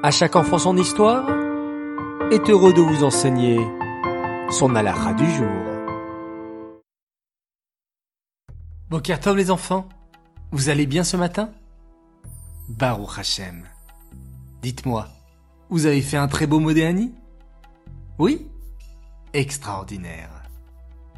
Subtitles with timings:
[0.00, 1.28] À chaque enfant son histoire
[2.30, 3.58] est heureux de vous enseigner
[4.48, 5.48] son halakha du jour.
[8.90, 9.88] Bokertov les enfants,
[10.52, 11.50] vous allez bien ce matin?
[12.68, 13.64] Baruch Hashem.
[14.62, 15.08] Dites-moi,
[15.68, 17.12] vous avez fait un très beau Modéani
[18.20, 18.46] Oui?
[19.32, 20.30] Extraordinaire.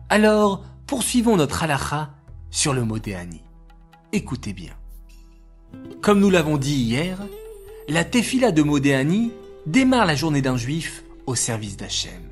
[0.08, 2.14] Alors, poursuivons notre halakha
[2.50, 3.42] sur le Modéani.
[4.12, 4.72] Écoutez bien.
[6.00, 7.18] Comme nous l'avons dit hier,
[7.90, 9.32] la tefila de Modéani
[9.66, 12.22] démarre la journée d'un juif au service d'Hachem.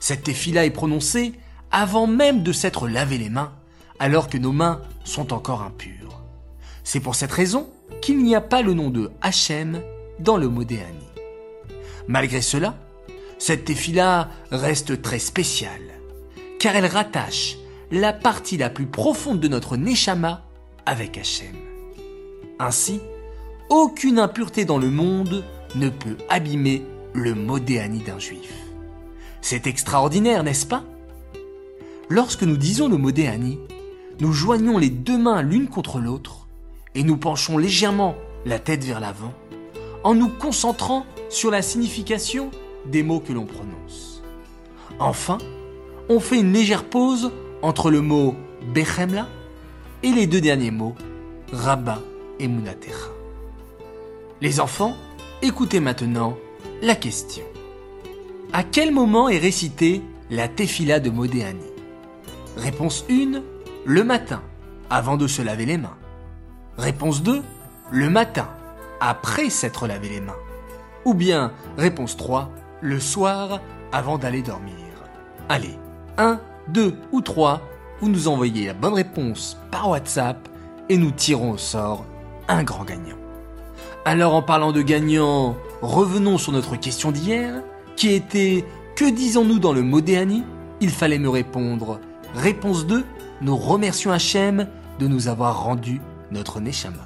[0.00, 1.32] Cette tefila est prononcée
[1.70, 3.52] avant même de s'être lavé les mains,
[3.98, 6.20] alors que nos mains sont encore impures.
[6.84, 7.68] C'est pour cette raison
[8.02, 9.80] qu'il n'y a pas le nom de Hachem
[10.20, 11.08] dans le Modéani.
[12.06, 12.76] Malgré cela,
[13.38, 15.94] cette tefila reste très spéciale,
[16.60, 17.56] car elle rattache
[17.90, 20.44] la partie la plus profonde de notre Neshama
[20.84, 21.56] avec Hachem.
[22.58, 23.00] Ainsi,
[23.68, 25.44] aucune impureté dans le monde
[25.74, 28.52] ne peut abîmer le modéani d'un juif.
[29.40, 30.84] C'est extraordinaire, n'est-ce pas?
[32.08, 33.58] Lorsque nous disons le modéani,
[34.20, 36.46] nous joignons les deux mains l'une contre l'autre
[36.94, 39.34] et nous penchons légèrement la tête vers l'avant
[40.04, 42.50] en nous concentrant sur la signification
[42.86, 44.22] des mots que l'on prononce.
[45.00, 45.38] Enfin,
[46.08, 48.36] on fait une légère pause entre le mot
[48.72, 49.26] Bechemla
[50.02, 50.94] et les deux derniers mots
[51.52, 52.00] Rabba
[52.38, 53.10] et Munatecha.
[54.42, 54.94] Les enfants,
[55.40, 56.36] écoutez maintenant
[56.82, 57.44] la question.
[58.52, 61.64] À quel moment est récitée la tefila de Modéani?
[62.58, 63.40] Réponse 1,
[63.86, 64.42] le matin,
[64.90, 65.96] avant de se laver les mains.
[66.76, 67.42] Réponse 2,
[67.90, 68.50] le matin,
[69.00, 70.36] après s'être lavé les mains.
[71.06, 72.50] Ou bien, réponse 3,
[72.82, 74.74] le soir, avant d'aller dormir.
[75.48, 75.78] Allez,
[76.18, 77.62] 1, 2 ou 3,
[78.02, 80.46] vous nous envoyez la bonne réponse par WhatsApp
[80.90, 82.04] et nous tirons au sort
[82.48, 83.16] un grand gagnant.
[84.06, 87.64] Alors en parlant de gagnant, revenons sur notre question d'hier,
[87.96, 90.44] qui était Que disons-nous dans le Modéani
[90.80, 91.98] Il fallait me répondre.
[92.32, 93.04] Réponse 2,
[93.40, 94.68] nous remercions Hachem
[95.00, 96.00] de nous avoir rendu
[96.30, 97.02] notre Neshama.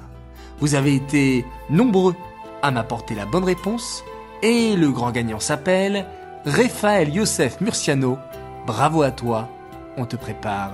[0.59, 2.13] Vous avez été nombreux
[2.61, 4.03] à m'apporter la bonne réponse,
[4.43, 6.05] et le grand gagnant s'appelle
[6.45, 8.19] Raphaël Yosef Murciano.
[8.67, 9.49] Bravo à toi,
[9.97, 10.73] on te prépare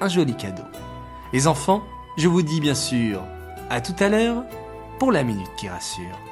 [0.00, 0.64] un joli cadeau.
[1.32, 1.84] Les enfants,
[2.16, 3.22] je vous dis bien sûr
[3.70, 4.42] à tout à l'heure
[5.00, 6.29] pour la minute qui rassure.